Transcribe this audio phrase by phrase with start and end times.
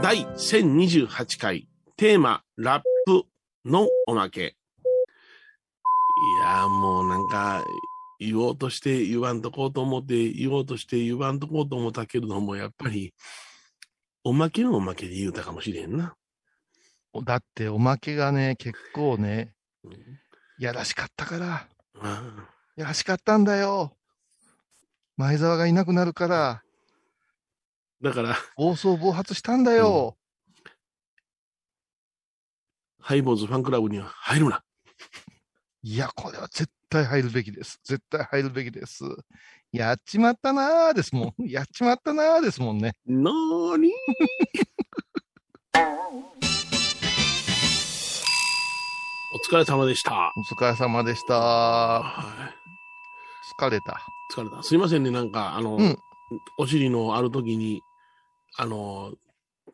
[0.02, 1.68] 第1028回
[1.98, 3.24] テーマラップ
[3.66, 4.40] のおまけ。
[4.40, 4.46] い
[6.42, 7.62] や、もうなんか
[8.18, 13.12] 言おうとして言わんとこうと思って言おうとして言わんとこうと思ったけれども、やっぱり
[14.24, 16.14] おまけのおまけで言うたかもしれんな。
[17.22, 19.52] だっておまけがね、結構ね、
[19.84, 19.94] うん
[20.60, 21.66] やらしかったから、
[22.02, 22.22] あ
[22.76, 23.96] やらしかったんだよ。
[25.16, 26.62] 前澤がいなくなるから、あ
[28.02, 30.18] だから、暴走暴発したんだよ。
[33.00, 34.62] ハイボーズファンクラブには入るな。
[35.82, 37.80] いや、これは絶対入るべきです。
[37.82, 39.04] 絶対入るべきです。
[39.72, 41.48] やっちまったなーですもん。
[41.48, 42.92] やっちまったなーですもんね。
[43.06, 43.94] なーに
[45.74, 46.29] お
[49.48, 50.32] 疲れ様でした。
[50.36, 51.34] お疲れ様でした。
[51.34, 52.60] はい
[53.58, 54.00] 疲れた。
[54.34, 54.62] 疲れた。
[54.62, 55.98] すいませんね、なんか、あの、うん
[56.58, 57.82] お尻のある時に、
[58.56, 59.12] あの、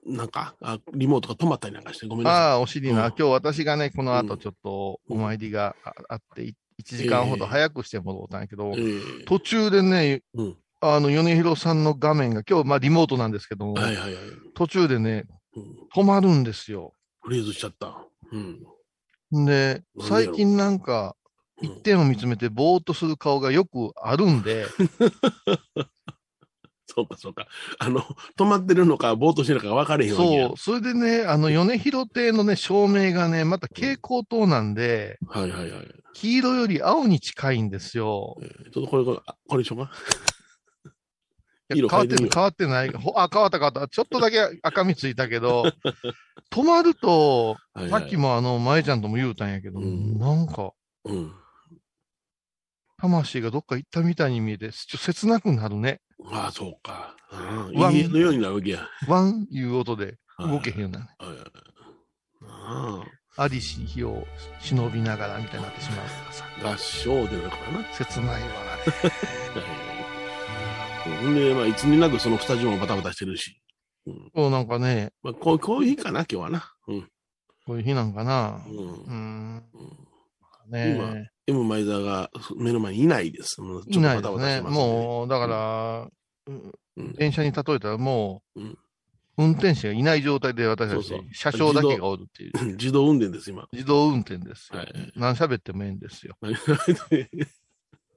[0.06, 3.06] なんかあ、リモートが止まったりなんかして、ごめんなさああ、お尻な。
[3.06, 8.80] うん今日私がね、このうん後ちょっとお参りがああって、い1時間ほど早くして戻ったんやけど、い。
[8.80, 10.56] ええ途中でね、うん。
[10.80, 14.24] あの、米広さんの画面が、今日、まあ、リモートなんですけども、はいはいはい。
[14.54, 16.94] 途中でね、うん、止まるんですよ。
[17.22, 17.98] フリーズしちゃった。
[18.32, 18.64] うん。
[19.32, 21.26] で、最近なんか、うん
[21.62, 24.66] 一点を見つめてぼーっとする顔がよくあるんで、
[26.86, 27.48] そうかそうか。
[27.78, 28.02] あの、
[28.36, 35.86] 止まってるのか、ぼーっとしてるのか分かれへんわけやそう、それでね、あの、米広亭のね、照明がね、また蛍光灯なんで、はいはいはい。
[36.12, 38.36] 黄色より青に近いんですよ。
[38.42, 39.90] えーちょっとこれ、これ、あこれでしょうか。
[41.74, 42.90] いや変わって変わってない。
[42.90, 43.88] ほあ、変わった変わった。
[43.88, 45.64] ちょっとだけ赤みついたけど、
[46.52, 50.72] 止まると、はいはいさっきもあの、前ちゃんとも言うたんやけど、うんなんか、
[51.04, 51.34] うん。
[52.98, 56.00] 魂がどっか行ったみたいに見えて、ちょ切なくなるね。
[56.30, 57.16] ああ、そうか。
[57.32, 57.78] うん。
[57.78, 58.88] わん家のようになるわけや。
[59.08, 61.06] ワンいう音で動けへんようになる。
[61.18, 61.50] はいはいはい
[62.48, 63.04] あ
[63.38, 64.26] アリシ日を
[64.60, 67.84] 忍びながらみたいになってしまう合唱でなるからな。
[67.92, 69.86] 切ないわ、あれ。
[71.10, 73.60] はいほんで、まあ、いつになくそのスタジオもバタバタしてるし。
[74.06, 74.30] うん。
[74.34, 76.74] そうなんかね、まあ、こう、こういう日かな、今日はな。
[76.88, 77.10] うん。
[77.66, 78.64] こういう日なんかな。
[78.68, 78.70] う。
[78.70, 79.62] うんん。
[79.74, 79.92] うん
[80.68, 83.60] ね M 前澤が目の前にいないです。
[83.60, 83.86] もう。
[83.86, 86.08] ちょっとバタバタしてますんでもう、だから、
[86.48, 86.72] うん
[87.18, 88.78] 電車に例えたらもう、うん
[89.38, 92.52] 運転手がいない状態で私たちそうそう、車掌だけがおるっていう。
[92.76, 93.68] 自動 運転です、今。
[93.70, 94.78] 自動運転ですよ。
[94.78, 96.36] はい何喋ってもええんですよ。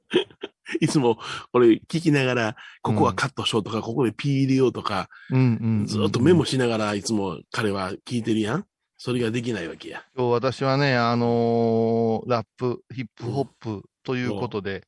[0.82, 1.18] いつも
[1.52, 8.66] これ聞きながら、ここはカットしようとか、ここでピー入れようとか、うんうんうんずっとメモしながらいつも彼は聞いてるやん。
[8.98, 10.04] それができないわけや。
[10.16, 14.84] 今日私はね、あのーラップ、ヒップホップということで、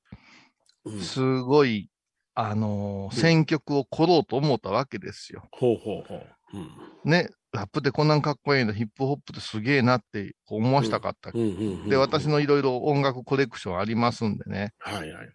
[0.84, 1.90] うん、すごい、
[2.36, 5.48] あのー選曲を凝ろうと思ったわけですよ。
[5.52, 6.28] ほうほうほう。
[6.54, 7.10] うん。
[7.10, 11.32] ね、ラップってこんなんかっこいいの、ヒップホップってすげえなって思わしたかった。
[11.32, 15.26] で、私のいろいろ音楽コレクションありますんでね、はいはい。
[15.26, 15.32] うん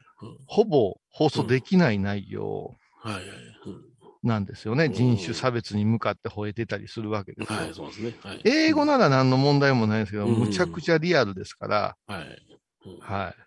[0.49, 3.23] ほぼ放送できない内容はいはい。
[3.67, 3.87] うん
[4.23, 4.87] なんですよね。
[4.87, 7.59] うん人種差別に向かって吠えてたりするわけですよ。
[7.59, 8.15] はい、そうですね。
[8.23, 12.47] はい、英語なら何の問題もないですけど、うんむちゃくちゃリアルですから、はい。
[12.87, 13.46] うんはい。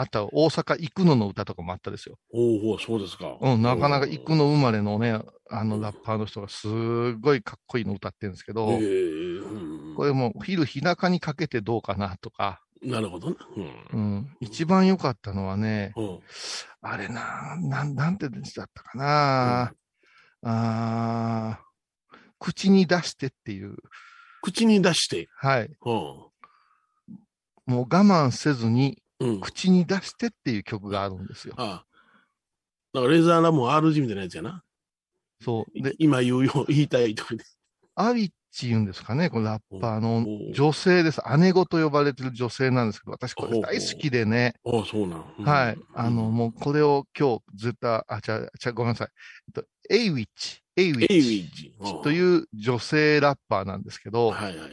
[0.00, 2.18] あとは大阪行くのの歌とかもあったですよ。
[2.32, 3.36] おお、そうですか。
[3.40, 4.36] うん、なかなか行くの。
[4.36, 5.20] の生まれのね、
[5.50, 13.36] あうんのラッパーの人がすごいかっこいいの歌ってるんですけど、ええうんこれもう昼日中にかけてどうかなとか、なるほどな。
[13.56, 13.60] う
[13.92, 14.14] うん。
[14.18, 16.20] ん、一番良かったのはね、うん。
[16.80, 19.72] あれな、なん、なんてでしたったかな、
[20.44, 23.74] あー口に出してっていう、
[24.42, 25.28] 口に出して。
[25.36, 25.64] はい。
[25.64, 26.30] うも
[27.66, 29.02] う我慢せずに。
[29.40, 31.54] 口に出してっていう曲があるんですよ。
[31.56, 31.86] ああ。
[32.92, 34.62] だからレーザーラモン RG みたいなやつやな。
[35.40, 35.82] そう。
[35.82, 37.44] で、今言うよ、言いたいとかで。
[37.94, 41.20] アリッチ言うんですかね、このラッパーのお女性です。
[41.38, 45.24] 姉子と呼ばれてる女性なんですけど、私これ大好きでね、ああ、そうなん。
[45.38, 45.78] うんはい。
[45.94, 49.08] あの、、もうこれを今日ずっと、あ、ちゃ、ちゃ、ごめんなさい。
[49.48, 54.70] えっと、エイウィッチ、エイウィッチという女性ラッパーなんですけど、はいはい。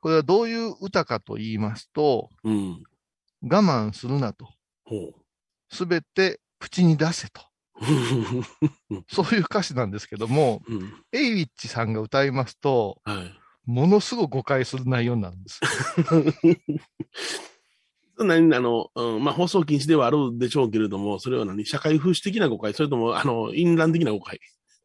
[0.00, 2.82] これはどういう歌かと言いますと、うん。
[3.42, 4.48] 我慢するなと。
[4.84, 5.12] ほ
[5.70, 7.42] すべて口に出せと。
[8.90, 9.04] う。
[9.08, 10.92] そういう歌詞なんですけども、うん。
[11.12, 13.32] エイウィッチさんが歌いますと、はい。
[13.64, 15.60] ものすごく誤解する内容になるんです。
[18.18, 21.64] 何あの、うん、まあ、放送禁止ではあるでしょうけれども、それは何？
[21.66, 22.74] 社会風刺的な誤解？
[22.74, 24.38] それとも、あの、淫乱的な誤解？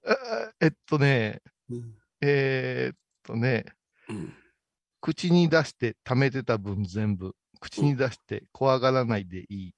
[0.06, 1.96] ええっとね、うん。
[2.22, 3.66] えーっとね、
[4.10, 4.34] うん。
[5.02, 9.66] 口に出して貯めてた分全部口に出して怖がらないでいい。
[9.68, 9.74] うん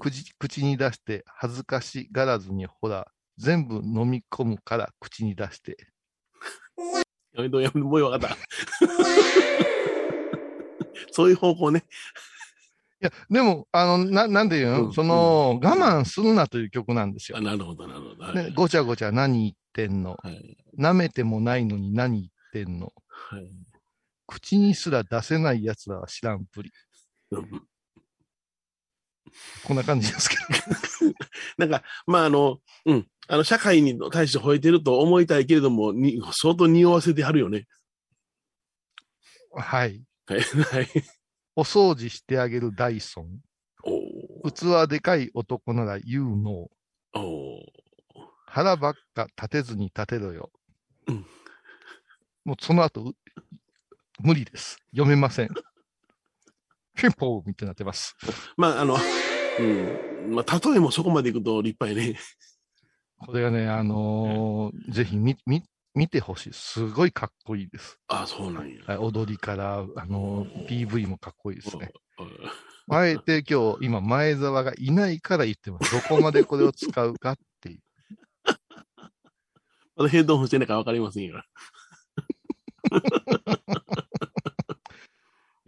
[0.00, 5.78] 口口に出して恥ずかしがらずに、ほら、全部飲み込むから口に出して。
[7.32, 8.36] やめと、やめと、もう分かった。
[11.10, 11.84] そういう方向ね。
[13.00, 17.40] いや、でも、あの、な、なんていうの、うんその、我慢するなという曲なんですよあ。
[17.40, 18.24] なるほど、なるほど。
[18.24, 20.18] はいね、ごちゃごちゃ何言ってんの？
[20.22, 20.58] はい。
[20.78, 22.92] 舐めてもないのに何言ってんの？
[23.08, 23.48] はい
[24.30, 26.70] 口にすら出せない奴らは知らんぷり。
[27.30, 27.68] うん
[29.64, 30.36] こんな感じですけ
[31.58, 33.06] なんか、まあ、あの、うん。
[33.28, 37.66] あの、社会に対して吠えてると思いたいけれども、に相当匂わせてはるよね。
[39.54, 39.60] ど。
[39.60, 40.02] はい。
[40.26, 40.40] はい。
[40.40, 40.88] はい。
[41.56, 43.40] お掃除してあげるダイソン。
[43.84, 46.70] おー器でかい男なら言うの。
[47.14, 47.64] おー
[48.46, 50.50] 腹ばっか立てずに立てろよ。
[51.06, 51.26] うん
[52.44, 53.14] もうその後、う
[54.20, 54.78] 無理です。
[54.92, 55.50] 読めません。
[56.98, 58.16] ピンポーみたいになってます。
[58.56, 58.96] まあ、あの、
[59.58, 60.34] うん。
[60.34, 62.18] まあ、例えもそこまでいくと立派やね。
[63.18, 65.62] これがね、あのーぜひ見、見、
[65.94, 66.52] 見てほしい。
[66.52, 67.98] すごいかっこいいです。
[68.08, 68.82] あそうなんや。
[68.84, 71.92] はい踊りから、あのー PV もかっこいいですね。
[72.18, 72.28] うん
[72.90, 75.92] あえて今日、今、前澤がいないから言ってます。
[75.92, 77.80] どこまでこれを使うかっていう。
[79.94, 81.42] まだヘッドホンしてないから分かりませんよ。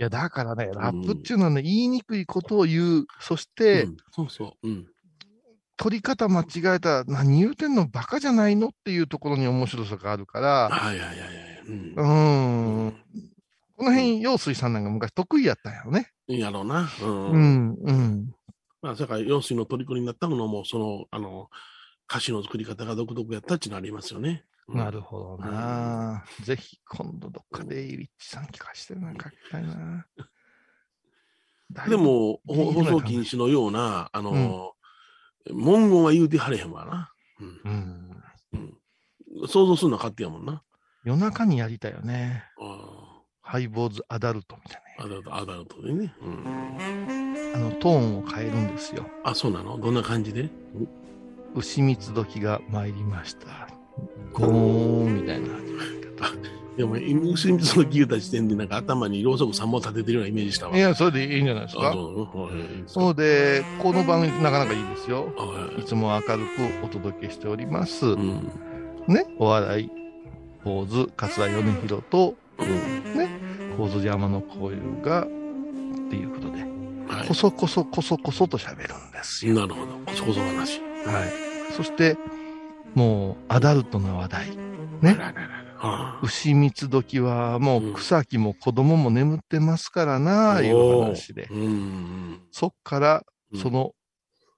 [0.00, 3.06] いや、だからね、ラップっていうのはね、言いにくいことを言う。
[3.20, 4.66] そして、うんそうそう。
[4.66, 4.86] うん。
[5.76, 11.28] 取り方間違えたら、何言うてんのバカじゃないのっていうところに面白さがあるから、はいはいはいはい。
[11.66, 12.02] うんう。
[12.02, 12.96] ーん。
[13.76, 16.10] この辺、陽水さんなんか昔得意やったんやろね。
[16.28, 16.88] やろうな。
[17.02, 17.30] うん。
[17.30, 18.34] うん、うん。
[18.80, 21.50] まあ、それから、用水の虜になったのも、その、あの、
[22.08, 24.44] 歌詞の作り方が独特やったっていうのありますよね。
[24.72, 26.24] うんなるほどな。
[26.42, 30.06] ぜひ、今度どっかでイリッチさん聞かしてるな、書きたいな。
[31.88, 34.74] で、も、放送禁止のような、あの、
[35.52, 37.12] 文言は言うてはれへんわな。
[37.40, 38.22] うん。
[38.52, 38.78] うん。
[39.48, 40.62] 想像するのは勝手やもんな。
[41.04, 42.44] 夜中にやりたいよね。
[42.60, 43.06] あ
[43.42, 46.14] ハイボーズアダルトみたいあ、アダルト、アダルトでね。
[46.20, 46.44] うん。
[46.44, 46.50] な。
[47.54, 49.06] あの、トーンを変えるんですよ。
[49.24, 49.78] あ、そうなの？
[49.78, 50.48] どんな感じで？
[51.54, 53.68] 牛蜜時が参りました。
[54.32, 55.48] ゴーンみたいな。
[56.76, 60.76] でも、薄いその聞いた時点で、なんか頭にろうそく3本立ててるようなイメージしたわ。
[60.76, 61.92] いや、それでいいんじゃないですあ、か。
[61.92, 65.32] そうですかそうで、この番組なかなかいいですよ。
[65.76, 68.06] いいつも明るくお届けしております。
[68.06, 68.50] うん。
[69.08, 69.90] ね、お笑い、
[70.64, 73.76] 坊主、桂米広と、うん。
[73.76, 75.26] 構図山の交友が、っ
[76.08, 76.62] ていうことで、
[77.08, 79.50] はこそこそこそこそと喋るんですい。
[79.50, 79.56] よ。
[79.56, 79.86] なるほど。
[80.06, 80.80] こそこそ話。
[81.04, 81.72] はい。
[81.76, 82.16] そして、
[82.94, 84.56] もう、アダルトな話題。
[85.00, 85.18] ね。
[86.22, 91.48] 牛蜜時はもう草木も子供も眠ってますからな、あいう話で
[92.50, 93.60] そっから、うん。
[93.60, 93.92] その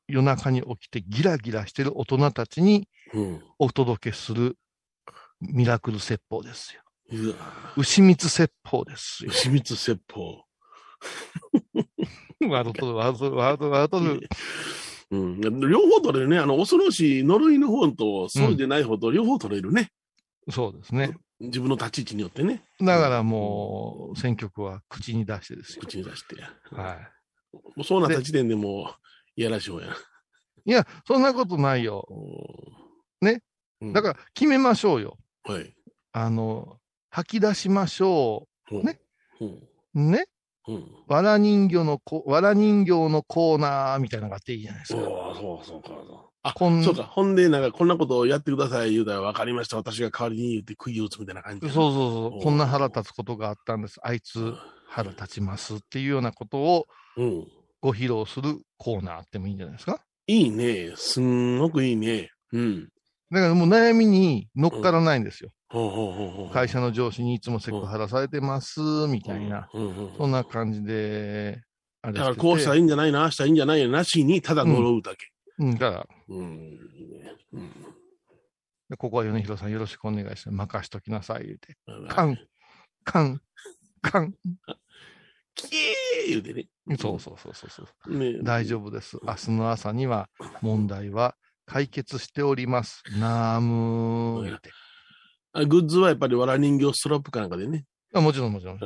[0.09, 3.43] 夜中に起きてギラギラしてる大人たちにうん。
[3.59, 4.57] お届けする
[5.41, 6.83] ミラクル説法ですよ。
[7.77, 9.31] 牛蜜説法ですよ。
[9.31, 10.45] 牛蜜説法。
[12.49, 14.27] ワード取る、ワード取る、ワード。
[15.13, 15.41] うん。
[15.41, 16.39] 両方取れるね。
[16.39, 19.91] あの、恐ろしい呪いの方と、そうでない方と両方取れるね。
[20.51, 21.15] そうですね。
[21.39, 22.65] 自分の立ち位置によってね。
[22.81, 25.83] だからもう、選曲は口に出してですよ。
[25.83, 26.37] 口に出して。
[26.75, 26.99] は
[27.53, 29.93] もうそうなった時点でもう、いやらしい方やな。
[29.93, 29.97] い。
[30.65, 32.09] いや、そんなことないよ。
[33.21, 33.43] ね
[33.83, 33.93] うん。
[33.93, 35.19] だから、決めましょうよ。
[35.45, 35.75] ら、はい。
[36.13, 36.79] あの、
[37.11, 38.99] 吐き出しましょうんね。
[39.41, 39.69] うん。
[39.95, 40.11] う。
[40.11, 40.27] ね。
[40.69, 40.87] うん。
[41.09, 45.09] わら人形のこ、わら人形のコーナーみたいなのがあっていいじゃないですそうか。
[45.35, 45.89] そうそうか。
[45.89, 47.05] そうあ、こんそうか。
[47.05, 49.77] ほんで、なんか、こんなことをやってください言うたら、分かりました。
[49.77, 51.69] 私が代わりに言って釘を打つみたいな感じ。
[51.69, 52.43] そうそうそう。
[52.43, 54.01] こんな腹立つことがあったんです。
[54.03, 54.55] あいつ
[54.89, 57.47] 腹立ちますっていうようなことをうん。
[57.81, 60.01] ご披露するコーナーあってもいいんじゃないですか。
[60.27, 60.93] いいね。
[60.97, 62.31] すんごくいいね。
[62.53, 62.89] うん。
[63.31, 65.51] だからもう悩みに乗っからないんですよ。
[66.53, 69.69] 会社の上司にいつもセクハラされてます、みたいな。
[70.17, 71.63] そんな感じで、
[72.03, 75.33] あれだからこうしたらいいんじゃないな、ああしたらいいんじゃないなしに、ただ呪うだけ。
[75.59, 76.79] うん、だから、うん。
[78.99, 80.77] ここは米広さんよろしくお願いします。
[80.77, 81.77] 任しときなさい、言うて。
[81.87, 82.39] あカン、
[83.05, 83.41] カン、
[84.03, 84.35] カン。
[85.55, 85.71] キー
[86.29, 86.69] 言うてね。
[86.99, 88.19] そうそうそうそうそう。
[88.19, 89.19] ね大丈夫です。
[89.23, 90.29] 明日の朝には
[90.61, 91.37] 問題は
[91.67, 93.03] 解決しております。
[93.19, 94.71] なーむー言うて。
[95.53, 97.85] あグッズはやっぱりわら人形ストラップかなんかでね。
[98.15, 98.79] あもちろんもちろん。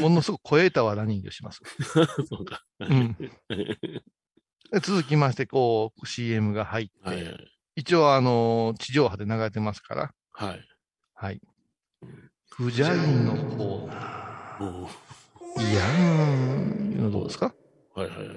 [0.00, 1.60] ものすごく超えたわら人形します。
[2.28, 2.62] そうか。
[2.80, 3.16] うん
[4.72, 7.52] で続きまして、こう、CM が入って、はいはい。
[7.76, 10.68] 一応、あのー地上波で流れてますから、はい。
[11.14, 11.40] はい。
[12.50, 15.70] クジャインのコーナー。
[15.70, 17.54] いやーん、いうのどうですか？
[17.94, 18.28] はいはいはい。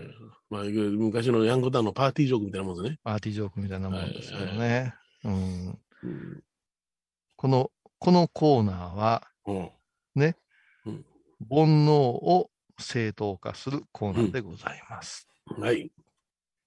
[0.49, 2.99] まあ、昔のヤングタウンのパーティージョークみたいなもんですね。
[3.03, 4.93] パーティージョークみたいなもんですけどね。
[5.23, 6.43] うん、うん。
[7.35, 9.69] この、このコーナーは、うん。
[11.49, 12.49] 煩悩を
[12.79, 15.27] 正当化するコーナーでございます。
[15.59, 15.91] はい。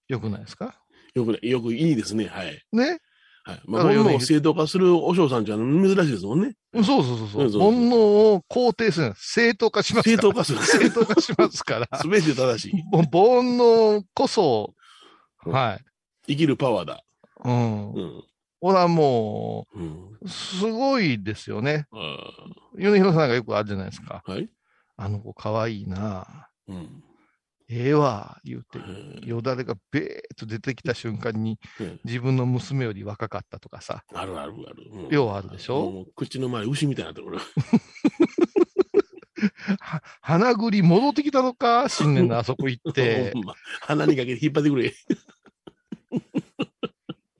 [0.08, 0.80] よくないですか？
[1.14, 2.26] よくね、よくいいですね。
[2.26, 2.62] はい。
[2.72, 3.00] ね？
[3.42, 3.60] はい。
[3.64, 6.54] まあ、煩悩を正当化するお嬢さんちゃん珍しいですもんね。
[6.74, 7.60] そうそうそうそう。
[7.60, 9.12] 煩悩を肯定する。
[9.16, 10.22] 正当化しますから。
[10.22, 10.58] 正当化する。
[10.60, 11.88] 正当化しますから。
[11.98, 12.82] すべて正しい。
[12.92, 13.02] 煩
[13.56, 14.74] 悩こそ、
[15.46, 15.84] うんはい。
[16.28, 17.02] 生きるパワーだ。
[17.44, 17.92] うん。
[17.92, 18.24] うん。
[18.60, 19.66] ほら、も
[20.22, 21.86] うすごいですよね。
[21.92, 22.16] あ
[22.76, 24.22] 米広さんがよくあるじゃないですか。
[24.26, 24.50] ーはい。
[24.96, 27.02] あの子かわいいなうん。
[27.72, 28.82] ええわ、言うてう。
[28.82, 34.02] んよだれがべーっと出てきた瞬間にうん、自分の娘より若かったとかさ。
[34.12, 34.76] あるあるある。
[34.92, 36.04] うんようあるでしょ？
[36.16, 37.38] 口の前、牛みたいになってる。
[39.80, 41.88] は花栗戻ってきたのか？
[41.88, 44.92] 新年のあそこ行って ま鼻にかけて引っ張ってくれ。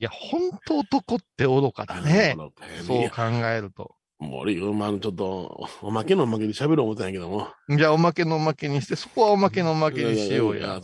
[0.01, 2.35] いや、本当男って愚かだね。
[2.37, 2.43] う
[2.83, 3.95] んそう考えると。
[4.19, 7.49] もう俺、まあ、ちょっと、おまけのおまけで喋ろう思ったんやけども。
[7.69, 10.81] じゃあ、おまけのおまけにして、そこはおまけのおまけにしようや。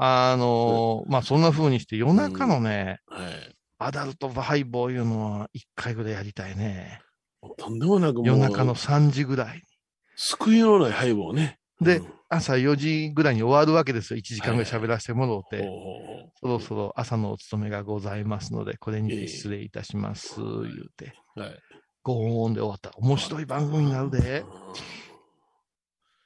[0.00, 3.56] あのーまあ、そんな風にして夜中のね、はい。
[3.78, 7.00] アダルトバイボーいうのは一回ぐらいやりたいね。
[7.56, 9.62] とんでもなくもう、夜中の3時ぐらい。
[10.16, 11.57] 救いのない敗北ね。
[11.80, 14.18] でうん朝4時ぐらいに終わるわけですよ。
[14.18, 15.62] 1時間ぐらい喋らせてもらおうて。
[15.62, 20.36] ほうほうほそろそろ朝のお勤めがございますので、これにて失礼いたします。
[20.38, 21.14] 言うて。
[21.36, 21.58] うはい。
[22.02, 22.90] ゴーンで終わった。
[22.98, 24.44] 面白い番組になるで。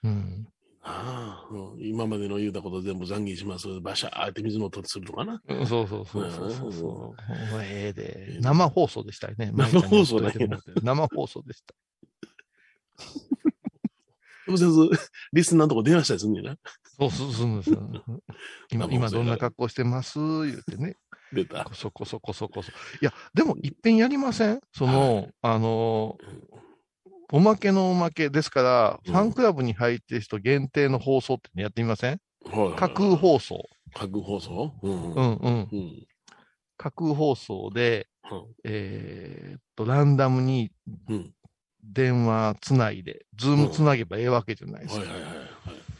[0.03, 0.49] うん。
[0.83, 3.69] ああ、もう今までの言うたこと全部残業します。
[3.81, 5.41] バシャーって水の音するとかな。
[5.49, 7.63] うんそうそうそうそうそううんそう。
[7.63, 8.39] ええで。
[8.41, 9.53] 生放送でしたよね。
[9.55, 10.49] 生放送だね。
[10.83, 11.75] 生放送でした。
[14.49, 14.67] 直接、
[15.33, 16.57] リスナーのとこ電話したりすんねんな。
[16.99, 17.83] そうそうそうですよ。
[18.73, 20.19] 今、今どんな格好してます？
[20.19, 20.97] 言ってね。
[21.33, 21.65] 出た。
[21.65, 22.71] こそこそこそこそ。
[22.71, 24.61] いや、でも、いっぺんやりません？
[24.73, 26.63] その、あのー
[27.35, 32.21] おまけのおまけですから、うんファンクラブに入ってる人限定の放送ってやってみません？
[32.45, 33.65] はい架空放送。
[33.95, 34.75] 架空放送？
[34.83, 34.93] うん。
[34.93, 35.25] ううん。
[35.25, 35.69] んうん。
[35.73, 36.07] うん。
[36.77, 40.73] 架空放送で、うんえーっと、ランダムに
[41.09, 41.35] うん。
[41.83, 45.01] 電話つないで、ズームつなげばええわけじゃないですか。
[45.01, 45.47] はいはいはいはい。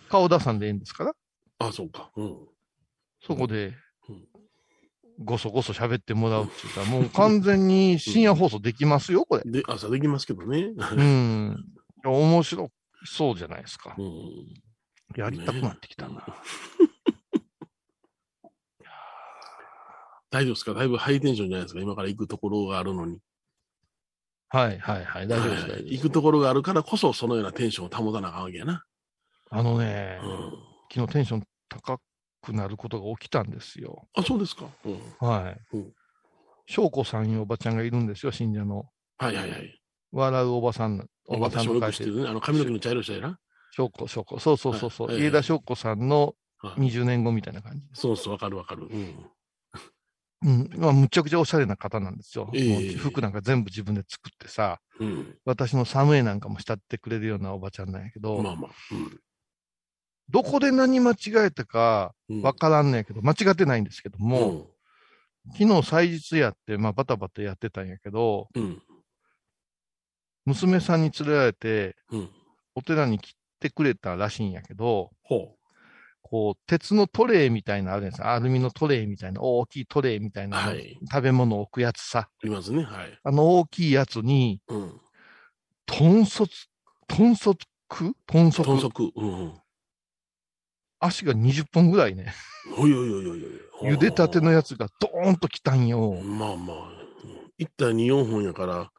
[0.09, 1.15] 顔出さんでええんですから、
[1.59, 2.11] あ、そうか。
[2.17, 2.37] うん。
[3.25, 3.75] そこで
[4.09, 4.27] うん、
[5.25, 9.43] ごそごそ喋ってもらうっていうか、もう完全に深夜放送できますよ、これ。
[9.51, 10.73] で、朝できますけどね。
[10.97, 11.65] うん。
[12.05, 12.71] 面白
[13.05, 13.95] そうじゃないですか。
[13.99, 14.55] うん。
[15.17, 16.25] やりたくなってきたな。
[20.31, 20.73] 大丈夫ですか？
[20.75, 21.81] だいぶハイテンションじゃないですか？
[21.81, 23.19] 今から行くところがあるのに。
[24.53, 25.27] はいはいはい。
[25.27, 28.85] 大丈夫です、はい行くところがあるからこそ、そのようなテンションを保たなあかんわけやな。
[29.51, 30.53] あのね、うん。
[30.93, 31.99] 昨日テンション高
[32.43, 34.07] くなることが起きたんですよ。
[34.15, 34.67] あ、そうですか。
[34.85, 35.27] うん。
[35.27, 35.93] はいうん。
[36.67, 38.85] 翔子さんいうおばちゃんがいるんですよ、信者の。
[39.17, 39.81] はいはいはい。
[40.13, 42.29] 笑うおばさん、おばさんの会社ね。
[42.29, 43.39] あの髪の毛の茶色い人やな。
[43.71, 44.39] 翔子、翔子。
[44.39, 45.07] そうそうそうそう。
[45.07, 47.81] はいはいはい家田翔子さんのはい20年後みたいな感じ。
[47.95, 48.83] そうそう、わかるわかる。
[48.83, 49.15] うん。
[50.45, 50.71] うん。
[50.77, 52.51] まあ、むちゃくちゃおしゃれな方なんですよ。
[52.55, 55.37] ええもう服なんか全部自分で作ってさ、うん。
[55.45, 58.71] 私のサムエなんかも慕ってくれるようなおばちゃんなんやけど、まあまあ。
[60.29, 62.43] どこで何間違えたかうん。
[62.43, 64.51] わからんねんけど、間違ってないんですけども、
[65.47, 68.83] うん、昨日祭日やって、まあバタバタやってたんやけど、うん。
[70.45, 72.29] 娘さんに連れられて、うん。
[72.75, 75.55] お寺に来てくれたらしいんやけど、ほ
[76.23, 78.29] こう、鉄のトレイみたいなのあるんですよ。
[78.29, 82.29] アルミのトレイみたいな、大きいトレイみたいなの、はい食べ物を置くやつさ。
[82.43, 82.47] う。
[82.47, 82.85] いますね。
[82.85, 83.19] はい。
[83.23, 85.01] あの大きいやつに、うん。
[85.87, 86.69] 豚足、
[87.09, 87.59] 豚足
[88.27, 89.13] 豚足豚足。
[89.15, 89.53] うんうん。
[91.01, 92.33] 足が20本ぐらいね、
[92.79, 93.45] おいおいおいおい
[93.83, 93.95] おい。
[93.95, 96.13] 茹でたてのやつがドーンと来たんよ。
[96.23, 97.03] まあまあ。
[97.59, 98.91] 一体2、4本やから、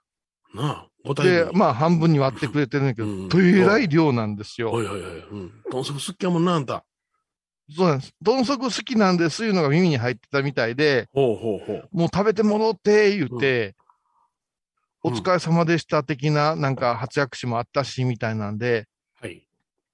[0.53, 1.57] なあ、5体で、分。
[1.57, 4.71] まあ半分に割ってくれてるんだけど、うんとえらい量なんですよ。
[4.71, 5.11] はいはいはい。
[5.31, 5.51] うん。
[5.71, 6.85] 豚足好きやもんな、あんた。
[7.71, 8.13] そうなんです。
[8.21, 11.89] 豚足好きなんですいうのが耳に入ってたみたいで、ほうほうほう。
[11.91, 13.83] もう食べてもろって言って、うん
[15.05, 18.87] お疲れ様でした的な、なんか活躍詞もあったし、みたいなんで、
[19.19, 19.45] はい。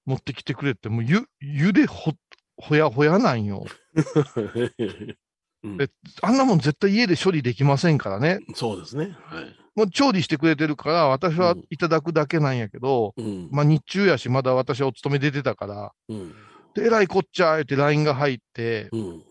[0.05, 2.13] 持ってきてくれって、もうゆ、ゆでほ、
[2.57, 3.65] ほやほやなんよ。
[5.63, 5.89] うんで
[6.21, 8.39] あんなもん絶対家で処理できませんからね。
[8.53, 9.17] そうですね。
[9.25, 9.55] はい。
[9.75, 13.49] もう調理してくれてるから、私はうんいただくだけなんやけど、うん。
[13.51, 16.35] まあ日中やし、まだ私はお勤め出てたから、うん。
[16.79, 19.23] で、えらいこっちゃーって LINE が入って、うん。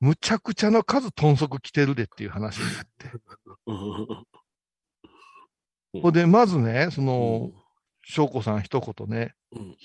[0.00, 3.10] むちゃくちゃな数豚足来てるでっていう話になって。
[3.66, 3.72] う
[5.98, 6.02] ん。
[6.02, 7.52] ほんで、まずね、その、
[8.04, 9.76] 翔子さん一言ね、うん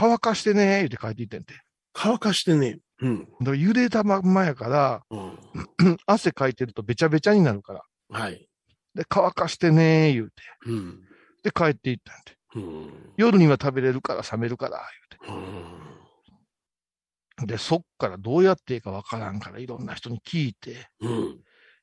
[0.00, 1.54] 乾かしてね、言って帰っていってんて。
[1.92, 2.78] 乾かしてね。
[3.00, 3.18] うん。
[3.18, 5.96] だから茹でたまんまやから、うん。
[6.06, 7.82] 汗かいてるとべちゃべちゃになるから。
[8.08, 8.48] はい。
[8.94, 10.34] で、乾かしてね、言うて。
[10.66, 11.00] うん。
[11.42, 12.36] で、帰っていったんて。
[12.54, 13.12] うん。
[13.16, 15.07] 夜には食べれるから冷めるから、言うて。
[17.46, 21.40] で、そっからどうやっていいかわからんから、いろんな人に聞いて、うん。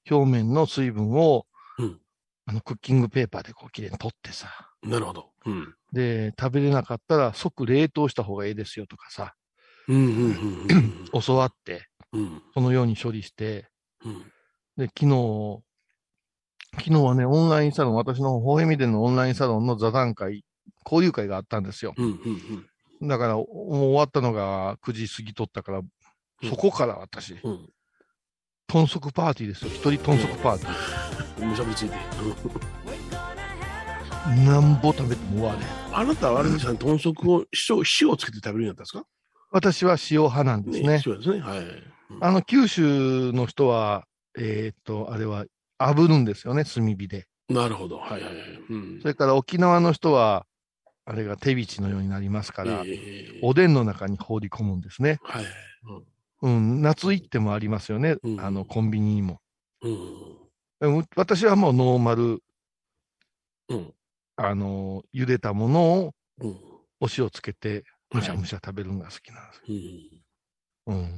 [0.10, 1.46] 表面の水分を、
[1.80, 2.00] うん
[2.48, 4.48] あの、クッキングペーパーでこう、きれいに取ってさ。
[4.84, 5.32] なるほど。
[5.46, 5.75] うん。
[5.92, 9.34] で、食べれなかったら即冷凍した方がいいですよとかさ、
[9.88, 9.96] うん。
[9.96, 10.06] うん。
[10.06, 11.22] うん。
[11.25, 12.42] 教わって、うん。
[12.54, 13.68] そのように処理して、
[14.04, 14.32] うん。
[14.77, 15.63] で、昨日、
[16.77, 20.44] 昨日はね、オンラインサロン、私の微笑みでのオンラインサロンの座談会、
[20.86, 21.94] 交流会があったんですよ。
[21.98, 22.06] うん。
[22.06, 22.70] うん。
[23.08, 25.90] だから、もう終わったのが9時過ぎとったから、うん
[26.50, 27.70] そこから私、うん。
[28.68, 29.70] 豚足パーティーですよ。
[29.72, 31.96] 一人豚足パーティむしゃぶりついて。
[31.96, 32.76] ー。
[34.46, 35.96] なんぼ食べても終われん。
[35.98, 39.06] あなたはあれですか豚足を塩、塩をつけて食べるようになったんですか？
[39.52, 41.02] 私は塩派なんですね。
[41.06, 41.40] 塩ですね。
[41.40, 41.66] はい。
[42.22, 44.06] あの、九州の人は、
[44.38, 45.46] えーっと、あれは、
[45.80, 47.28] 炙るんですよね、炭火で。
[47.50, 47.98] なるほど。
[47.98, 48.46] はいはいはい。
[48.70, 49.08] うんそ。
[49.08, 50.46] れから沖縄の人は、
[51.06, 55.20] あれが手びちのようになりますから、ええおでんの中に放り込むんですね。
[55.24, 55.46] はい。
[56.42, 58.18] うん、夏行ってもありますよね。
[58.24, 59.40] うんあの、コンビニにも。
[59.82, 60.98] うん。
[60.98, 62.40] うん私はもうノーマル、
[63.70, 63.94] うん。
[64.36, 66.60] あの、茹でたものをうん。
[67.00, 69.62] お塩つけて、むしゃはいむしゃ食べるのが好きなんです
[70.88, 70.96] うん。
[70.96, 71.02] よ。
[71.02, 71.18] うん。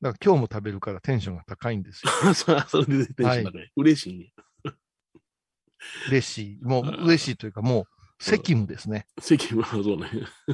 [0.00, 2.10] だから今日も食べるからテンションが高いんですよ。
[2.34, 3.72] そそれでテンション高い。
[3.76, 4.32] 嬉しいね。
[6.08, 6.58] 嬉しい。
[6.62, 7.84] もう嬉しいというか、もう
[8.18, 9.06] 責務ですね。
[9.20, 10.08] 席もそうね。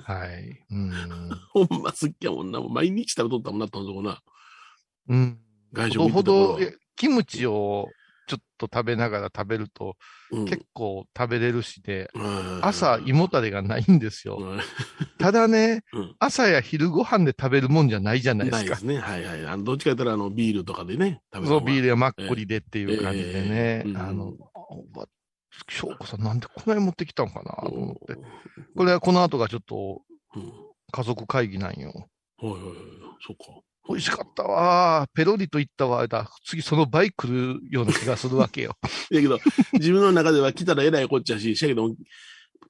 [0.05, 0.65] はい。
[0.71, 0.91] うん。
[1.53, 2.61] ほんま好きやもんな。
[2.61, 4.21] 毎日食べとったもんな、とんそこな。
[5.09, 5.39] うん。
[5.73, 6.59] 外食ほど
[6.97, 7.89] キムチを
[8.27, 9.97] ちょっと食べながら食べると、
[10.31, 14.39] うん結構食べれるしで、うん朝胃もたれがないんですよ。
[14.41, 14.61] うん
[15.19, 18.59] ただね、うん朝や昼ご飯で食べるもんじゃないじゃないですか。
[18.59, 18.99] ないですね。
[18.99, 19.47] はいはい。
[19.47, 21.89] あの、どっちか言ったら、あの、ビールとかでね、食べそう、ビールル。
[21.89, 23.49] やマッコリでっていう感じでね。
[23.51, 25.07] ええうんあの、あ
[25.69, 28.17] 翔子さんなんでこない持ってきたんかなと思って。
[28.77, 30.03] これはこの後がちょっと
[30.91, 32.09] 家族会議なんよ。
[32.39, 32.61] はいはい。
[33.27, 33.63] そっか。
[33.89, 35.11] 美味しかったわー。
[35.13, 36.07] ペロリといったわ。
[36.07, 38.77] だ次その倍来るような気がするわけよ。
[39.11, 39.39] だけど、
[39.73, 41.91] 自分の中では来たらえらいこっちゃし、しやけど、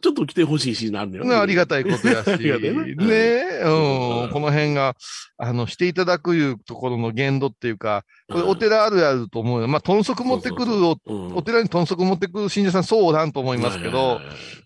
[0.00, 2.28] ちょっと来てほしいし、なるんだよねありがたいことやし。
[2.38, 4.30] ねえ、うんうん。
[4.30, 4.96] この辺が、
[5.38, 9.68] あの、していただくいうところの限度っていうか、これうんお寺あるあると思うよ。
[9.68, 14.20] まあ、豚足持ってくるお、うんお寺に豚足持ってくる信者さんそうなんと思いますけど、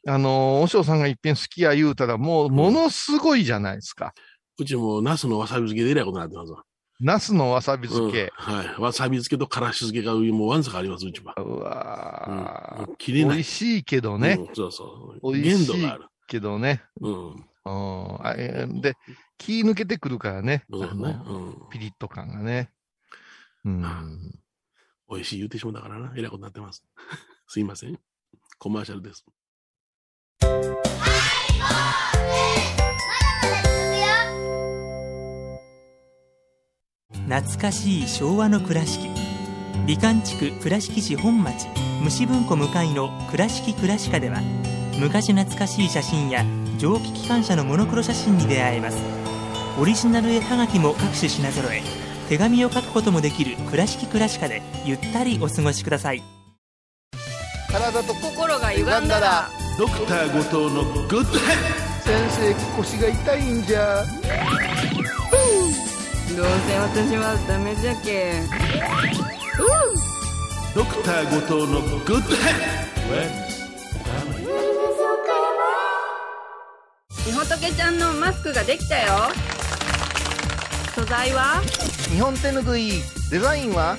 [0.06, 4.12] あの、お嬢さんが一遍好きや言うたら、もう、ものすごいじゃないですか。
[4.58, 6.62] うちも、ナスのわさび漬けでえらいことになってますわ。
[7.00, 8.22] ナスのわさび漬け。
[8.22, 8.80] うんはい。
[8.80, 11.34] わさび漬けとからし漬けがもうわんさかあります、うちは。
[11.36, 13.36] ううんわーもう切れない。
[13.36, 14.38] 美味しいけどね。
[14.40, 15.32] うんそうそう。
[15.32, 16.06] 美味しい限度がある。
[16.26, 16.82] けどね。
[17.00, 17.30] うん。
[17.30, 18.94] うんあえーで、
[19.38, 20.64] 気抜けてくるからね。
[20.70, 20.86] うね。
[20.94, 21.24] の
[21.64, 21.70] うん。
[21.70, 22.70] ピリッと感がね。
[23.64, 23.82] うん。
[25.10, 26.12] 美味しい言うてしもたからな。
[26.16, 26.84] えらいことになってます。
[27.48, 27.98] すいません。
[28.58, 29.26] コマーシャルです。
[37.28, 39.10] 懐かしい昭和の倉敷。
[39.84, 41.66] 美観地区倉敷市本町
[42.00, 44.40] 虫文庫向かいの「倉敷倉歯科」では
[44.98, 46.44] 昔懐かしい写真や
[46.78, 48.98] 蒸気機関車のモノクロ写真に出会えます。
[49.78, 51.82] オリジナル絵はがきも各種品揃え
[52.28, 56.22] 手紙を書くこともできる「倉敷倉歯科」でゆったりお過ごしください。
[57.68, 61.24] 体と心が歪んだらドクター後藤のグッド。
[61.24, 64.04] ヘッ先生腰が痛いんじゃ
[66.36, 68.46] どうせ私はダメじゃけん。
[70.74, 72.76] ドクター後藤のグッドヘッ
[77.26, 77.98] みほとけちゃん。
[77.98, 79.32] のマスクができたよ
[80.94, 81.62] 素材は
[82.10, 82.90] 日本手ぬぐい
[83.30, 83.96] デザインは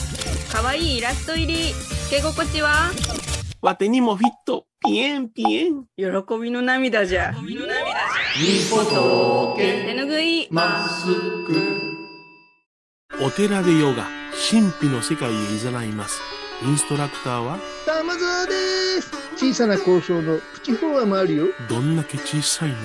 [0.54, 2.92] かわいいイラスト入りつけ心地は
[3.62, 4.68] わてにもフィット。
[4.86, 5.86] ピエンピエン。
[5.98, 6.06] 喜
[6.40, 7.58] びの涙じゃみ
[8.70, 11.08] ほと手ぬぐいマス
[11.48, 11.77] ク。
[13.20, 14.08] お寺でヨガ、
[14.52, 15.34] 神秘の世界へ
[15.84, 16.22] 誘います。
[16.64, 22.76] インストラクターは、玉沢です小さな交渉のプチフォアもあるよどんだけ小さいね。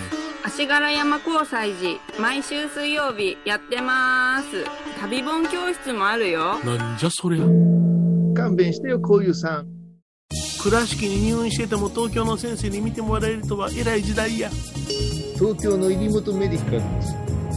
[0.45, 4.65] 足柄山交際時毎週水曜日やってます
[5.01, 7.45] 旅本教室もあるよなんじゃそりゃ。
[8.35, 9.69] 勘弁してよこういうさん
[10.63, 14.51] 倉敷に入院してても東京の先生に見てもらえるとは偉い時代や。
[15.39, 17.15] 東京の入本メディカルです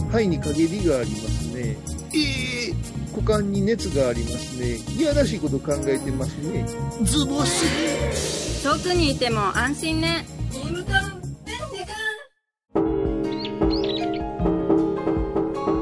[0.08, 1.95] 肺に陰りがありますねええ
[3.16, 6.66] 股間に熱がありますねいやらしいこと考えてますね
[7.02, 8.62] ズボス。
[8.62, 10.26] 遠くにいても安心ね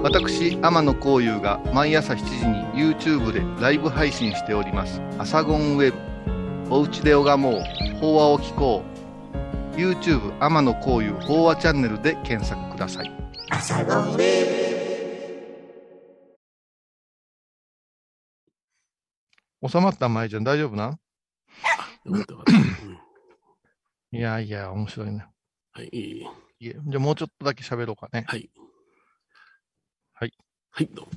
[0.05, 5.01] 私、天野幸雄が毎朝7時に YouTube でライブ配信しております。
[5.19, 6.75] アサゴンウェブ。
[6.75, 7.63] おうちで拝もう。
[8.01, 8.85] 法話を聞こ
[9.75, 9.77] う。
[9.77, 13.11] YouTube 天野幸雄法話チャンネルで検索ください。
[19.67, 20.99] 収まった舞ちゃん大丈夫な？
[22.05, 22.99] よかったよかったうん
[24.13, 25.27] いやいや、面白いね。
[25.73, 26.27] はい、いい。
[26.61, 28.25] いえじゃあもうちょっとだけ喋ろうかね。
[28.29, 28.49] はい。
[30.13, 30.33] はい。
[30.71, 31.13] はい、どうも。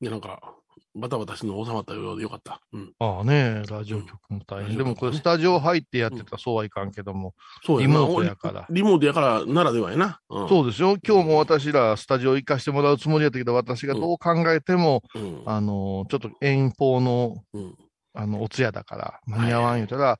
[0.00, 0.56] いや、なんか、
[0.94, 2.60] バタバタしの収まったようでよかった。
[2.72, 2.92] うん。
[2.98, 4.70] ああね、ラジオ局も大変。
[4.70, 10.20] うんでもこれスタジオ入ってやってたらそうはいかんけども、そうやなリモートやからリモートやからならではやな。
[10.28, 10.48] うん。
[10.48, 10.96] そうですよ。
[11.06, 15.42] 今日も私らスタジオ行かしてもらうつもりやったけど、私がどう考えても、うん。
[15.46, 17.74] あの、ちょっと遠方の、うん。
[18.14, 20.18] あの、お通夜だから、間に合わん言うたら、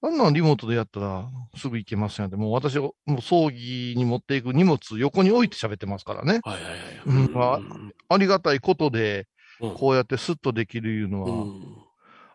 [0.00, 6.40] あんなんリモートでやったらすぐ行けますよって、もう私、もう葬儀に持っていく荷物横に置いて喋ってますからね。
[6.44, 6.80] はいはいはい。
[7.06, 7.60] うんま
[8.10, 11.62] ありがたいことで、うんこうやってスッとできるいうのは、うん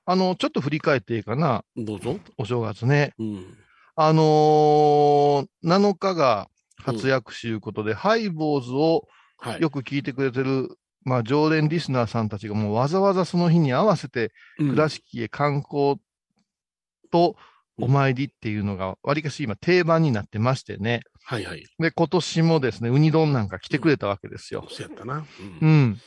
[0.05, 2.19] あの、ちょっと振り返っていいかな、どうぞ。
[2.37, 3.13] お正月ね。
[3.17, 3.57] うん。
[3.95, 9.07] あのー、7日が初薬師いうことで、ハイボーズを
[9.43, 9.61] はい。
[9.61, 15.97] よく聞いてくれてる、まあ、常連リスナーさんたちがもうわざわざその日に合わせて、うん倉敷へ観光
[17.11, 17.35] と
[17.77, 21.01] お参りっていうのが、わりかし今定番になってましてね。
[21.25, 21.65] はいはい。
[21.77, 24.65] で、今年もですね、ウニ丼なんか来てくれたわけですよ。
[24.69, 25.25] そうやったな。
[25.61, 25.99] ううん。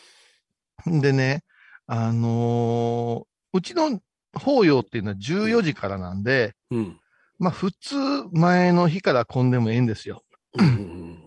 [0.91, 1.01] ん。
[1.01, 1.43] でね、
[1.87, 4.01] あのーうちの
[4.39, 7.01] 法要っていうのは14時からなんで、うん。
[7.39, 7.97] まあ普通
[8.33, 10.25] 前の日から混んでもええんですよ。
[10.59, 11.19] うん。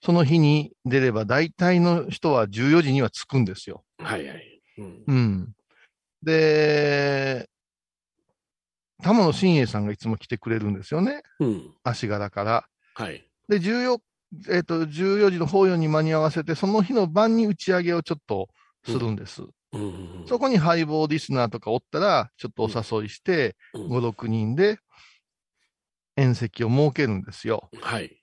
[0.00, 3.84] その日に出れば大体の人は14時には着くんですよ。
[3.98, 4.62] はいはい。
[4.78, 5.04] うん。
[5.06, 5.52] うん。
[6.22, 7.48] で、
[9.02, 11.22] 玉野真栄さんがいつも来てくれるんですよね。
[11.40, 11.74] うん。
[11.82, 12.64] 足柄から。
[12.94, 13.28] はい。
[13.48, 13.98] で、14、
[14.50, 18.48] えっ、と、14時の法要に間に合わせて、その日の晩に打ち上げをちょっと
[18.84, 19.42] するんです。
[19.72, 20.24] うん。
[20.28, 24.78] そこにハイボーリスナーとかおったら、ちょっとお誘いして、うん5、6人で
[26.16, 27.70] 宴席を設けるんですよ。
[27.80, 28.18] はい。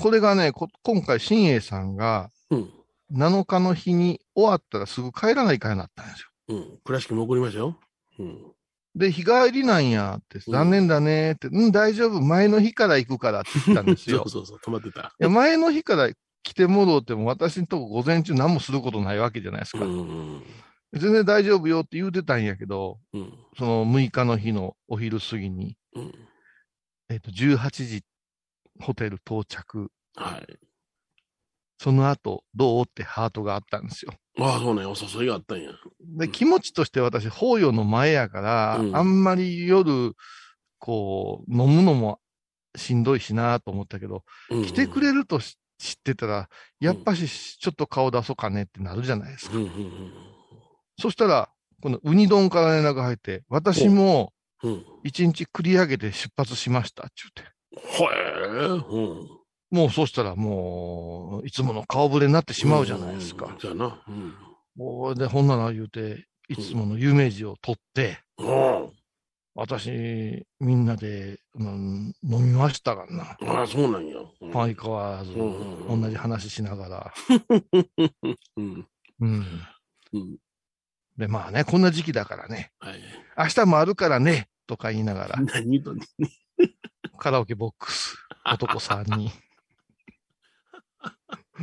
[0.00, 2.70] これがね、こ今回、新栄さんがうん。
[3.12, 6.28] 7日の日に終わったらすぐ帰らないかになったんですよ。
[6.48, 6.78] うん。
[6.84, 7.76] 倉敷も送りましたよ。
[8.18, 8.52] うん。
[8.94, 14.30] で、日帰りなんやって、うん残念だねって、うん、大丈夫、前の日から行くからって言ったんです そよう。
[14.30, 15.14] そうそう、止まってた。
[15.20, 16.08] いや、前の日から
[16.42, 19.84] 来てもろうても、私のとこ午前中何もすることないわけじゃないですか。
[19.84, 20.42] うん。
[20.92, 23.32] 全然大丈夫よって言うてたんやけど、うん。
[23.58, 26.14] その6日の日のお昼過ぎに、うん。
[27.08, 28.04] えっ、と、18時、
[28.80, 29.90] ホテル到着。
[30.16, 30.58] はい。
[31.78, 34.12] その後、どうってハートがあったんですよ。
[34.38, 34.84] ああ、そうね。
[34.84, 35.70] お誘いがあったんや。
[36.00, 40.14] で、気持ちとして私、法要の前やから、うんあんまり夜、
[40.78, 42.20] こう、飲むのも
[42.76, 49.56] しんどいしなと思ったけど、うん来てくれるとし知ってたら、やっぱしちょっと顔出そうかねってなるじゃないですか。
[49.56, 50.12] うんうん
[50.98, 51.48] そしたら、
[51.82, 54.72] このウニ丼から連絡入って、私もうん。
[54.72, 54.84] うん。
[55.02, 58.04] 一日繰り上げて出発しましたって言って。
[58.04, 58.16] へ
[58.58, 58.66] え。
[58.66, 59.28] うん。
[59.70, 63.56] もうそしたらもう、いつもの顔ぶれになってしまうじゃないですか。
[63.58, 64.02] じゃあな。
[64.06, 65.14] うん。
[65.14, 68.89] で、ほんなら言うて、いつもの有名人を取って、あ
[69.54, 73.36] 私、みんなで、うん、飲みましたがな。
[73.42, 74.16] あ、ああ、そうなんや。
[74.18, 77.14] うん相変わらず、同じ話しながら。
[78.56, 78.86] うん。
[79.20, 79.46] うん。
[80.12, 80.38] うん。
[81.16, 83.00] で、まあね、こんな時期だからね、はい。
[83.36, 85.82] 明日もあるからね、とか言いながら、何ねん
[87.18, 89.30] カラオケボックス、男3人。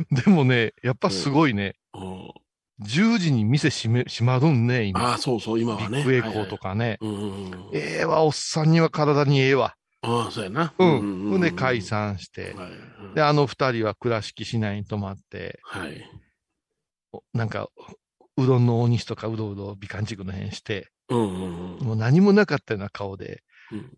[0.24, 2.32] でもね、やっぱすごいね、うん
[2.80, 5.00] 10時に店閉め、閉まるんね、今。
[5.10, 6.00] ああ、そうそう、今ビはね。
[6.00, 6.98] ッグエコーとかね。
[7.00, 7.18] はいはい。
[7.18, 7.76] うんうんうん。
[7.76, 9.74] ええわ、おっさんには体にええわ。
[10.02, 10.72] ああ、そうやな。
[10.78, 11.30] うん。
[11.32, 11.82] うんで、解。
[11.82, 12.54] 散して。
[12.54, 13.14] はい。
[13.14, 16.10] で、あの二人は倉敷市内に泊まって、はい。
[17.12, 17.68] おなんか、
[18.36, 21.86] うどんの大西とかうどうど美観地区の辺して、うんうんうん。
[21.86, 23.92] もう何もなかったような顔で、うん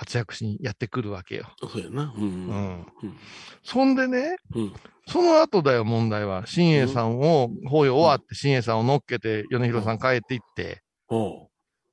[0.00, 1.44] 活躍しにやってくるわけよ。
[1.60, 2.14] そうやな。
[2.16, 3.10] うんううん。
[3.10, 3.18] ん。
[3.62, 4.72] そんでね、うん
[5.06, 6.46] その後だよ、問題は。
[6.46, 11.48] 新栄さんを、法要終わって、新栄さんを乗っけて、米広さん帰って行って、おう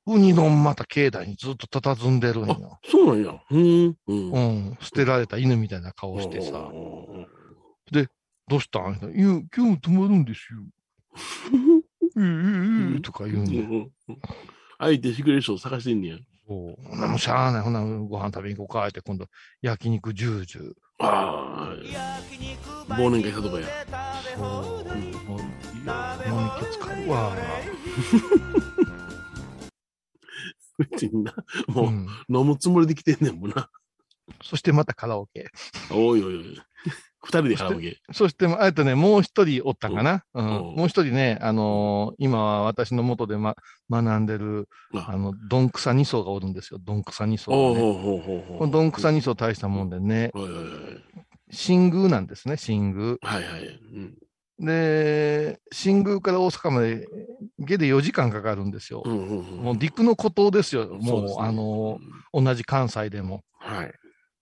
[0.06, 2.80] ウニ丼また境内にずっと佇んでるんよ。
[2.86, 3.42] そうなんや。
[3.50, 3.98] うん。
[4.08, 4.32] うん。
[4.32, 4.40] う
[4.72, 4.78] ん。
[4.80, 6.72] 捨てられた犬みたいな顔してさ、
[8.48, 8.94] どうしたん？
[8.94, 10.60] いや、今日も泊まるんですよ。
[12.18, 14.16] ええええとか言うんで。
[14.78, 16.18] 相手してくれる人を探してんねや。
[16.48, 16.96] そう。
[16.96, 17.62] もうしゃあない。
[17.62, 19.28] ほな、ご飯食べに行こうかって、今度、
[19.62, 20.74] 焼肉ジュージュ。
[21.00, 21.74] あ
[22.90, 22.94] あ。
[22.94, 23.68] 忘年会したとこや。
[24.36, 24.86] そう。
[25.28, 27.36] もう、いや、飲み気使うわ。
[30.80, 31.34] 別にな。
[31.68, 32.08] うもう、ん。
[32.30, 33.70] 飲むつもりで来てんねんもんな。
[34.42, 35.50] そしてまたカラオケ。
[35.92, 36.62] おいおいおい。
[37.28, 37.98] 二人でカラオケ。
[38.14, 40.24] そして、あとね、もう一人おったかな？
[40.34, 40.46] うん。
[40.46, 43.56] おもう一人ね、あのー今は私の元で、ま、
[43.92, 46.80] 学んでる、ああの、どんくさ二層がおるんですよ。
[46.82, 47.86] どんくさ二層がね。
[48.58, 50.32] このどんくさ二層大したもんでね。
[51.52, 53.18] 新宮なんですね、新宮。
[53.22, 53.80] はいはい。
[54.60, 54.66] うん。
[54.66, 57.08] で、新宮から大阪まで、
[57.60, 59.04] 下で4時間かかるんですよ。
[59.06, 59.64] うんうんうん。
[59.64, 60.88] もう陸の孤島ですよ。
[60.88, 63.44] もう、ですねあのー同じ関西でも。
[63.60, 63.94] はい。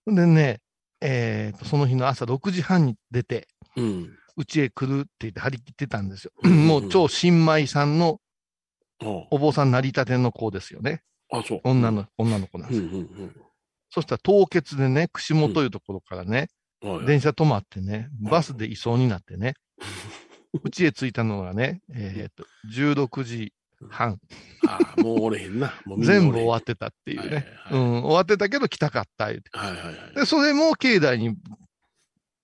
[0.06, 0.60] でね、
[1.08, 4.10] えーと、その日の朝6時半に出て、うん。
[4.36, 6.32] うちへ来るって言って張り切ってたんですよ。
[6.42, 8.20] うん もう超新米さんの
[9.30, 11.02] お坊さんなりたての子ですよね。
[11.30, 11.60] あ、そう。
[11.64, 12.98] 女の、女の子なんうんですよ。
[12.98, 13.36] うん
[13.88, 16.48] そしたら凍結でね、串本いうところからね、
[16.82, 16.96] うん。
[16.96, 19.54] はい電車止まってね、バスで移送になってね、
[20.62, 23.54] うちへ着いたのがね、えっ、と、16時
[23.90, 24.18] 半、
[24.66, 25.72] ああ、もうおれへんな。
[25.98, 27.46] 全部終わってたっていうね。
[27.70, 29.24] うん、終わってたけど来たかった。
[29.26, 30.14] はいはいはい。
[30.14, 31.36] で、それも境内に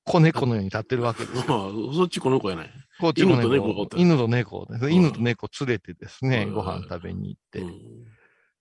[0.04, 2.70] 子猫のように立ってるわけです そっち子やない。
[3.00, 4.88] こっちの犬と猫犬と猫ですね。
[4.88, 7.60] うん犬と猫連れてですね、うんご飯食べに行って。
[7.60, 8.06] うん。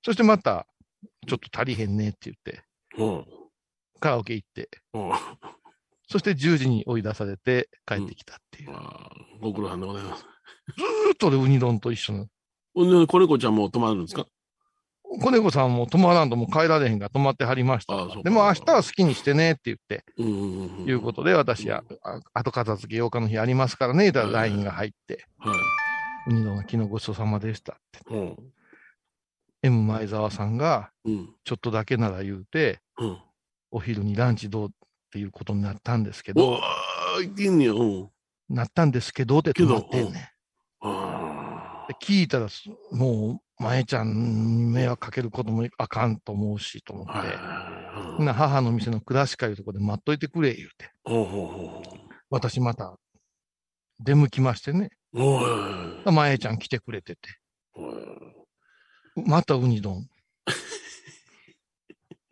[0.04, 0.68] そしてまた、
[1.28, 2.64] ちょっと足りへんねって言って、
[2.98, 3.26] うん。
[4.00, 5.12] カラオケ行って、うん。
[6.08, 8.72] そして10時に追い出されて帰ってきたっていう。
[9.40, 10.26] ご苦労さんでございます。
[11.10, 12.28] ーっとでウニ丼と一緒の。
[12.74, 14.26] 子猫ちゃんも泊まるんですか？
[15.20, 20.90] 子猫さんも泊まらんともう帰られへんから泊まってはりましたでも明日は好きにしてねって言って、うんうんうん。
[20.90, 25.58] いうことで私は、あ後片付け8日の日ありますからね、だ LINE が入って、はい。
[26.28, 28.00] ウニ丼は昨日ごちそうさまでしたって。
[28.10, 28.38] うん。
[29.64, 31.36] M 前澤さんがうん。
[31.44, 33.18] ちょっとだけなら言うて、うん。
[33.72, 34.72] お昼にランチどうっ
[35.12, 36.62] ていうことになったんですけおど。
[37.18, 38.10] うん。
[38.48, 41.31] なったんですけどって止まってんねん。
[42.02, 47.12] 聞いたらす、もう、前ちゃんに迷惑かけることもあかんと思うし、と思って。
[47.12, 48.24] はい。
[48.24, 50.92] な母の店のクラシカいうとこで待っといてくれ、言うて。
[52.30, 52.98] 私また、
[54.00, 54.90] 出向きましてね。
[55.14, 55.22] う。
[55.22, 55.42] お
[56.10, 56.12] い。
[56.12, 57.22] 前ちゃん来てくれてて。
[59.16, 60.08] またウニ丼。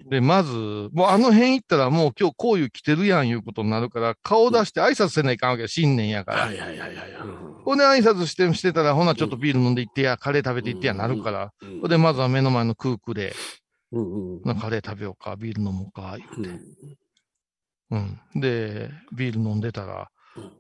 [0.10, 0.52] で、まず、
[0.92, 6.46] もうあの辺行ったらもう今日こういう来てるやんいうことになるから、顔出して挨拶せないかんわけよ新年やから。
[6.46, 7.10] はいはいはいはい。
[7.64, 11.54] ほんで挨拶してしてたら、ほなちょっとビール飲んで行ってや、カレー食べて行ってやなるから。
[11.62, 13.34] うんほんで、まずは目の前の空区で、
[13.92, 14.42] うんうん。
[14.44, 16.50] なカレー食べようか、ビール飲もうか、言うて。
[16.50, 16.60] うん
[17.92, 18.42] うん。
[18.42, 20.52] で、ビール飲んでたらうん、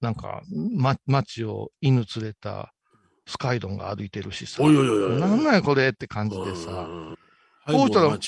[0.00, 0.42] なんか、
[0.76, 2.74] ま、街を犬連れた
[3.26, 4.62] スカイドンが歩いてるしさ。
[4.62, 5.20] おいおいおいおい。
[5.20, 6.70] なんなんやこれって感じでさ。
[6.70, 7.18] うん。
[7.66, 8.18] こうしたら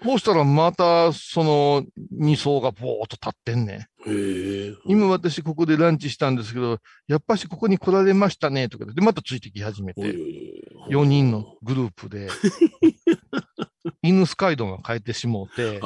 [0.00, 3.78] はいも町やそうしたらまた、その、二層がぼーっと立ってんねん。
[3.78, 4.74] へえ。
[4.86, 12.28] 今私ここでランチしたんですけど、やっぱしここに来られましたね、とかで、でまたついてき始めて、いおい4人のグループで、
[14.02, 15.80] 犬スカイドンが帰ってしもうて。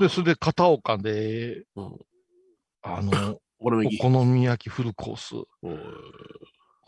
[0.00, 1.98] で、それで片岡で、うん
[2.82, 4.70] あの、お お好み焼き。
[4.70, 5.34] フルコース。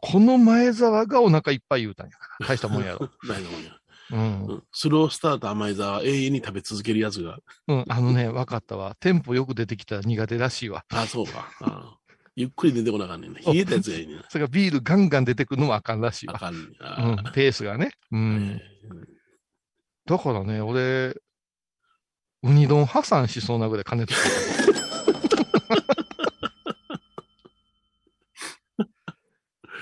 [0.00, 2.48] この前沢がお腹いっぱい言うたんやから。
[2.48, 3.08] 大したもんやろ。
[3.26, 3.70] 大丈夫や。
[3.70, 3.83] うん。
[4.12, 7.38] うんスロースタート甘い沢、永遠に食べ続けるやつが。
[7.68, 7.84] うん。
[7.88, 8.96] あのね、わかったわ。
[9.00, 10.84] テンポよく出てきたら苦手らしいわ。
[10.92, 11.48] あ、そうか。
[11.62, 11.96] あ
[12.36, 13.40] ゆっくり出てこなあかんねんな。
[13.40, 14.24] 冷えたやつがいいねんな。
[14.28, 16.34] それからビールガンガン出てくるのもあかんらしいわ。
[16.36, 16.64] あかんねん。
[16.64, 17.32] うあん。
[17.32, 17.92] ペースがね。
[18.10, 18.60] うーん。
[20.06, 21.14] だからね、俺、
[22.42, 24.74] ウニ丼破産しそうなぐらい金使った。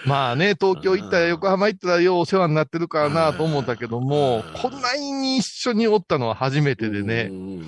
[0.06, 7.62] まあね、東京行ったら横浜行ったらようお世話になってるからなと思ったけども、こんなに一緒におったのは初めてでねう、ん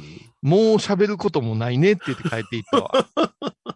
[0.44, 2.90] もう喋ることもないねって言って帰っていったわ。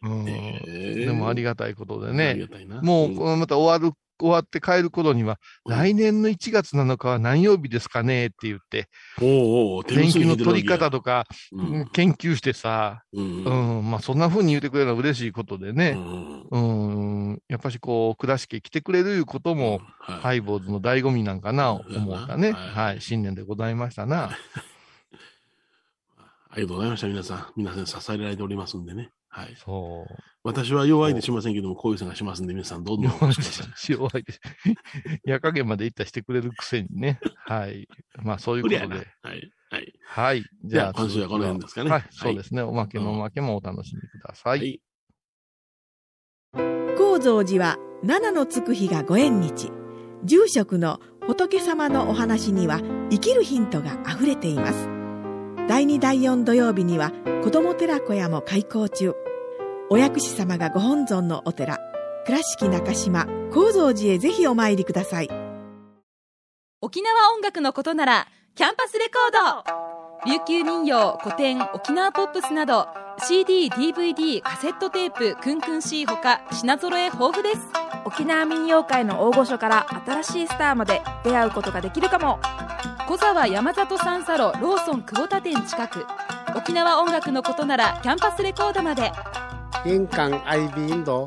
[0.00, 2.46] うん、へえでもありがたいことであね
[2.82, 5.76] もうまた終わる、終わって帰る頃には、うん。
[5.76, 8.26] 来年の1月7日は何曜日ですかね？
[8.26, 8.88] って言って、
[9.20, 11.88] おうおう、天気の取り方とか、うん。
[11.92, 20.20] 研究してさ、うんうん、まあそんな風に言ってくれるのは嬉しいことでうね、んうん、やっぱしこう、倉敷来てくれるいうことも、はい。
[20.20, 22.52] ハイボーズの醍醐味なんかな、うん思ったね。
[22.52, 22.84] はい。
[22.88, 24.30] はい、新年でございましたな。
[26.50, 27.46] ありがとうございました、皆さん。
[27.56, 29.10] 皆さん支えられておりますんでね。
[29.28, 29.54] はい。
[29.56, 30.14] そう。
[30.42, 33.92] 私は弱いでしませんけども、こういうさんがしますんで、皆さんどんどんお越しください。
[33.92, 34.40] 弱いです。
[35.24, 37.20] 夜加減まで行ったりしてくれるくせにね。
[37.44, 37.86] はい。
[38.22, 38.62] まあそういう。
[38.62, 38.86] ことで。
[38.86, 39.50] はい。
[39.70, 39.92] はい。
[40.06, 40.44] はい。
[40.64, 41.90] じゃあ、今週はこの辺ですかね。
[41.90, 42.62] はい、そうですね。
[42.62, 44.50] おまけのおまけもお楽しみくださ。
[44.50, 44.80] はいい。
[46.96, 49.70] 高蔵寺は七のつく日がご縁日
[50.24, 54.97] 住職の仏様のお話には生きるヒントがあふれています
[55.68, 57.12] 第2第4土曜日には
[57.44, 59.12] 子ども寺小屋も開校中。
[59.90, 61.78] お薬師様がご本尊のお寺
[62.24, 65.28] 倉敷中島・高蔵寺へぜひお参りください。
[66.80, 70.30] 沖縄音楽のことならキャンパスレコード。
[70.30, 72.88] 琉球民謡古典沖縄ポップスなど
[73.26, 77.60] CD、DVD、カセットテープ、クンクン C ほか品揃え豊富です。
[78.06, 82.40] 沖縄民謡界の大御所から新しいスターまで出会うことができるかも
[83.08, 86.04] 小沢山里三佐路ローソン久保田店近く。
[86.54, 89.10] 沖縄音楽のことならキャンパスレコードまで。
[89.82, 91.26] 玄関アイビーインド。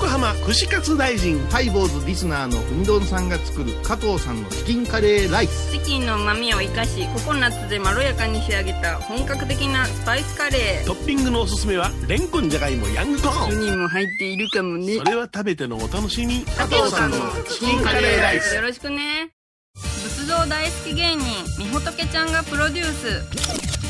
[0.00, 5.70] 横浜串カツ大臣ハイボーズリスナーのうみどんさんが作る加藤さんのチキンカレーライス。
[5.72, 10.86] チキンの旨味を生かしココナッツでまろやかに仕上げた本格的なスパイスカレー。
[10.86, 13.50] トッピングのおすすめはレンコンじゃがいもヤングコーン。
[13.50, 14.96] 1人も入っているかもね。
[14.96, 16.46] それは食べてのお楽しみ。
[16.46, 17.18] 加藤さんの
[17.50, 18.54] チキンカレーライス。
[18.54, 19.32] よろしくね。
[19.74, 21.24] 仏像大好き芸人
[21.58, 23.22] みほとけちゃんがプロデュース。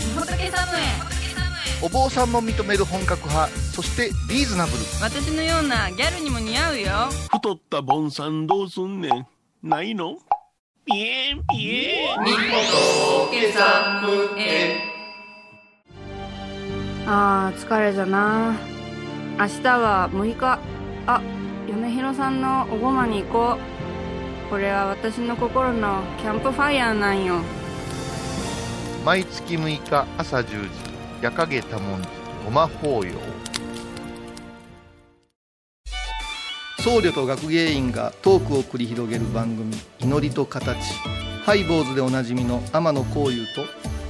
[0.08, 1.19] みほとけサムへ
[1.82, 4.78] お坊さんも認める本格派そしてリーズナブル。
[5.00, 6.90] 私のようなギャルにも似合うよ。
[7.32, 9.26] 太ったボンさんどうすんねん。
[9.62, 10.18] ないの？
[10.84, 12.18] ピエンピエン。
[17.06, 18.54] あー疲れじゃな。
[19.38, 20.58] 明日は6日。
[21.06, 21.22] あ
[21.66, 24.50] 米広さんのおごまに行こう。
[24.50, 27.40] これは私の心のキャンプファイヤーなんよ。
[29.02, 30.89] 毎月6日朝10時
[31.22, 32.08] 夜影多文字
[32.46, 33.12] ごま法要。
[36.78, 40.78] 僧侶と学芸員がトークを繰り広げる番組「祈りと形」
[41.44, 43.66] ハイボーズでおなじみの天野幸雄と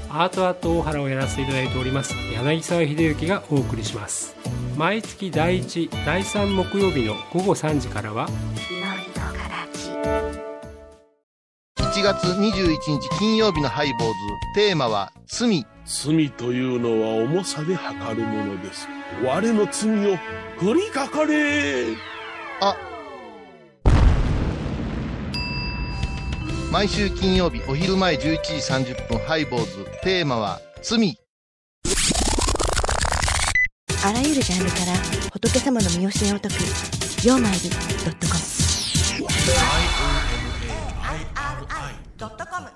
[0.09, 4.37] アートアート大原をやらせていただいております柳沢秀幸がお送りします。
[4.77, 8.29] 毎月第1第3木曜日の午後3時からは
[11.77, 14.15] 1月21日金曜日のハイボーズ。
[14.55, 18.87] テーマは「罪」罪というのは重さで測るものです。
[19.25, 20.17] 我の罪を
[20.57, 21.87] 振りかかれ。
[22.61, 22.77] あ。
[26.71, 28.31] 毎週金曜日お昼前11時
[28.93, 29.85] 30分ハイボーズ。
[30.05, 31.19] テーマは罪。
[34.05, 34.95] あらゆるジャンルから
[35.33, 36.55] 仏様の身教えを解く
[37.27, 37.77] 「曜マイルド
[38.13, 38.41] ットコム」
[42.17, 42.71] 「IOMAIRI.com」